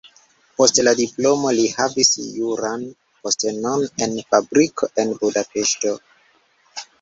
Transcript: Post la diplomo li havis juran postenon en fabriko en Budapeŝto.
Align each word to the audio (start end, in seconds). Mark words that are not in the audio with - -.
Post 0.59 0.77
la 0.85 0.93
diplomo 0.99 1.51
li 1.57 1.65
havis 1.73 2.09
juran 2.37 2.87
postenon 3.27 3.85
en 4.07 4.17
fabriko 4.33 4.91
en 5.05 5.13
Budapeŝto. 5.21 5.95